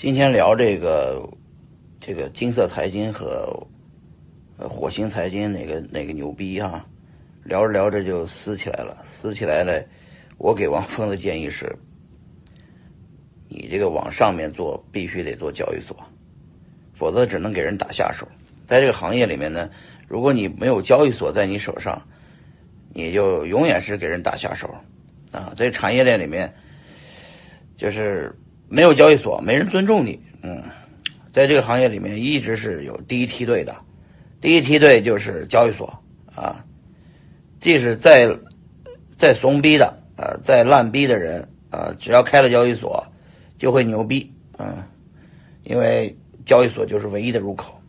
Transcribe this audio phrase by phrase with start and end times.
[0.00, 1.28] 今天聊这个
[2.00, 3.66] 这个金色财经和
[4.56, 6.86] 呃火星财经哪个哪个牛逼哈？
[7.44, 9.84] 聊着聊着就撕起来了，撕起来了。
[10.38, 11.76] 我给王峰的建议是：
[13.46, 15.94] 你这个往上面做，必须得做交易所，
[16.94, 18.26] 否则只能给人打下手。
[18.66, 19.68] 在这个行业里面呢，
[20.08, 22.06] 如果你没有交易所在你手上，
[22.94, 24.76] 你就永远是给人打下手
[25.30, 25.52] 啊！
[25.58, 26.54] 在产业链里面，
[27.76, 28.38] 就是。
[28.70, 30.20] 没有交易所，没人尊重你。
[30.42, 30.62] 嗯，
[31.32, 33.74] 在这个行业里面，一直是有第一梯队的，
[34.40, 36.02] 第一梯队就是交易所
[36.36, 36.64] 啊。
[37.58, 38.38] 即使再
[39.16, 43.08] 再怂逼的啊，再烂逼的人啊，只要开了交易所，
[43.58, 44.86] 就会牛逼啊。
[45.64, 46.16] 因为
[46.46, 47.80] 交易所就是唯一的入口。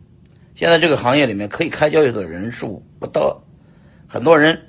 [0.56, 3.44] 现在这个行业里面可以开交易所的人数不多，
[4.08, 4.62] 很多人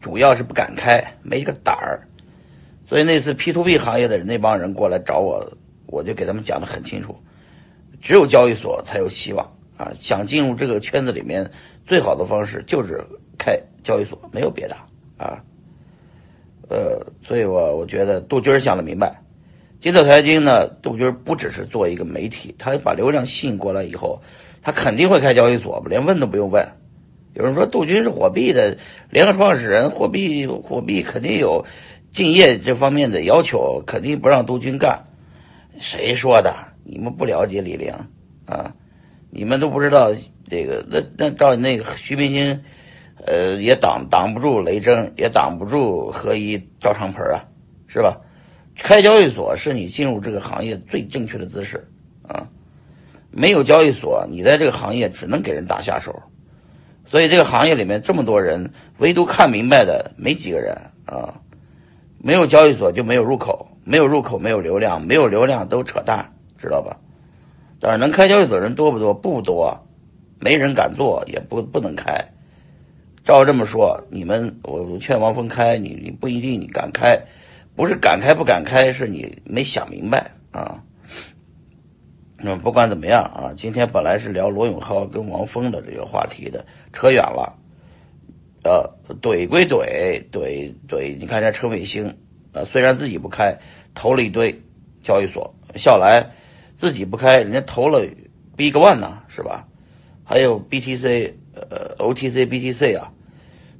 [0.00, 2.08] 主要是不敢开，没这个胆儿。
[2.88, 5.56] 所以那次 P to P 行业的那帮人过来找我。
[5.90, 7.16] 我就给他们讲的很清楚，
[8.00, 9.92] 只有交易所才有希望啊！
[9.98, 11.50] 想进入这个圈子里面，
[11.84, 13.04] 最好的方式就是
[13.36, 14.76] 开交易所，没有别的
[15.18, 15.42] 啊。
[16.68, 19.22] 呃，所以我我觉得杜军想的明白，
[19.80, 24.22] 金色财经呢，杜军不只是做一个媒体，他把流量吸引过来以后，
[24.62, 26.68] 他肯定会开交易所，连问都不用问。
[27.34, 28.78] 有人说杜军是火币的
[29.10, 31.66] 联合创始人，火币火币肯定有
[32.12, 35.06] 敬业这方面的要求，肯定不让杜军干。
[35.80, 36.54] 谁说的？
[36.84, 37.92] 你们不了解李玲
[38.46, 38.74] 啊？
[39.30, 40.12] 你们都不知道
[40.48, 40.84] 这个？
[40.88, 42.62] 那那照那个徐冰清，
[43.24, 47.48] 呃，也挡挡不住雷震，也挡不住何一赵长鹏啊，
[47.88, 48.20] 是吧？
[48.76, 51.88] 开交易所是你进入这个行业最正确的姿势
[52.26, 52.48] 啊！
[53.30, 56.22] 没有交易所，你在这个行业只能给人打下手。
[57.06, 61.40] 所以这个行业里面这么多人，唯独看明白的没几个人啊！
[62.18, 63.59] 没有交易所就没有入口。
[63.84, 66.98] 没有入口，没有流量，没有流量都扯淡，知道吧？
[67.80, 69.14] 但是能开交易所人多不多？
[69.14, 69.86] 不多，
[70.38, 72.32] 没人敢做，也不不能开。
[73.24, 77.24] 照这么说，你们我劝王峰开，你你不一定你敢开，
[77.74, 80.82] 不是敢开不敢开，是你没想明白啊。
[82.42, 87.58] 那么不管怎么样啊，今天本来是聊罗永浩跟王峰的这个话题的，扯远了。
[88.62, 92.18] 呃，怼归怼，怼怼，你看人家陈伟星。
[92.52, 93.58] 呃，虽然自己不开，
[93.94, 94.62] 投了一堆
[95.02, 96.30] 交易所，笑来
[96.76, 98.04] 自己不开，人家投了
[98.56, 99.68] Big One 呢，是吧？
[100.24, 103.12] 还有 BTC，呃，OTC、BTC 啊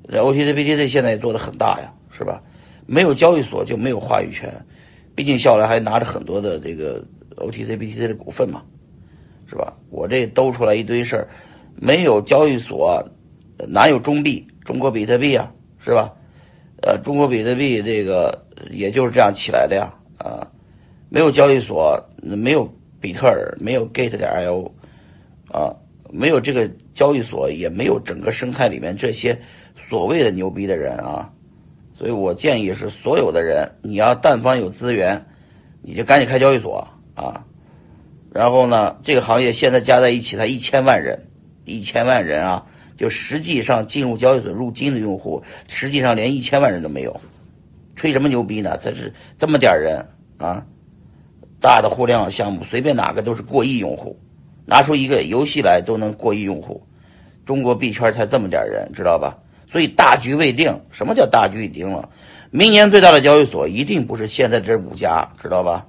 [0.08, 2.42] ，OTC、BTC 现在也做的很大呀，是吧？
[2.86, 4.64] 没有交易所就没有话语权，
[5.14, 7.04] 毕竟笑来还拿着很多的这个
[7.36, 8.62] OTC、BTC 的股份嘛，
[9.48, 9.76] 是吧？
[9.90, 11.28] 我这兜出来一堆事儿，
[11.74, 13.10] 没有交易所
[13.68, 14.46] 哪有中币？
[14.64, 15.52] 中国比特币啊，
[15.84, 16.14] 是吧？
[16.82, 18.46] 呃，中国比特币这个。
[18.68, 20.52] 也就是这样起来的呀，啊，
[21.08, 24.72] 没有交易所，没有比特尔，没有 Gate 点 io，
[25.50, 25.76] 啊，
[26.10, 29.40] 没有这个交易所，也没有整个生态里面这些
[29.88, 31.32] 所谓的牛逼的人啊，
[31.98, 35.26] 所以我建议是所有的人，你要但凡有资源，
[35.82, 37.46] 你就赶紧开交易所啊，
[38.32, 41.28] 然后呢，这个行业现在加在一起才一千万人，
[41.64, 42.66] 一千万人啊，
[42.96, 47.20] 就实际上进入交易所入金的用户，实际上连一千万人都没有。
[48.00, 48.78] 吹什么牛逼呢？
[48.80, 50.06] 这是这么点人
[50.38, 50.64] 啊！
[51.60, 54.18] 大的互联网项目，随便哪个都是过亿用户，
[54.64, 56.86] 拿出一个游戏来都能过亿用户。
[57.44, 59.40] 中国币圈才这么点人，知道吧？
[59.70, 60.80] 所以大局未定。
[60.92, 62.08] 什么叫大局已定了？
[62.50, 65.88] 明年最大的交易所一定不是现在这五家，知道吧？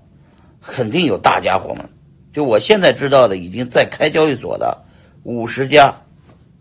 [0.59, 1.91] 肯定有大家伙们。
[2.33, 4.83] 就我现在知道的，已经在开交易所的
[5.23, 6.01] 五十家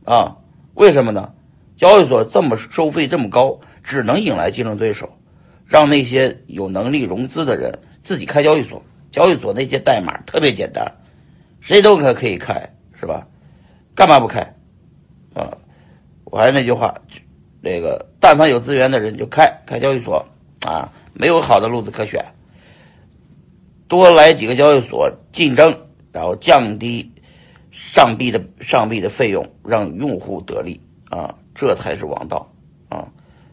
[0.04, 0.36] 啊。
[0.74, 1.32] 为什么呢？
[1.76, 5.16] 交易所这么收费这么高，只能引来竞争对手。
[5.70, 8.82] 让那些有能力融资的人自己开交易所，
[9.12, 10.96] 交易所那些代码特别简单，
[11.60, 13.28] 谁都可可以开，是吧？
[13.94, 14.40] 干嘛不开？
[15.32, 15.58] 啊，
[16.24, 17.02] 我还是那句话，
[17.62, 20.26] 这个但凡有资源的人就开开交易所
[20.66, 22.24] 啊，没有好的路子可选，
[23.86, 27.12] 多来几个交易所竞争，然后降低
[27.70, 30.80] 上币的上币的费用，让用户得利
[31.10, 32.52] 啊，这才是王道！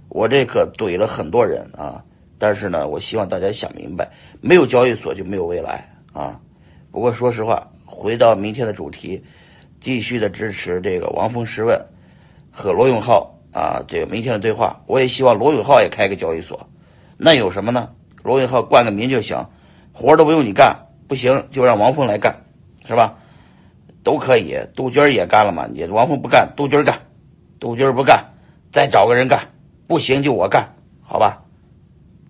[0.10, 2.04] 我这可怼了很多人啊。
[2.40, 4.12] 但是呢，我希望大家想明白，
[4.42, 6.40] 没有交易所就没有未来啊。
[6.92, 9.24] 不过说实话，回到明天的主题，
[9.80, 11.88] 继续的支持这个王峰十问
[12.52, 14.82] 和罗永浩啊，这个明天的对话。
[14.86, 16.70] 我也希望罗永浩也开个交易所，
[17.18, 17.90] 那有什么呢？
[18.24, 19.48] 罗永浩冠个名就行，
[19.94, 22.44] 活都不用你干，不行就让王峰来干，
[22.88, 23.18] 是吧？
[24.04, 24.60] 都可以。
[24.76, 27.02] 杜鹃也干了嘛，你王峰不干，杜鹃干，
[27.60, 28.34] 杜鹃不干，
[28.72, 29.50] 再找个人干，
[29.88, 31.47] 不行就我干，好吧？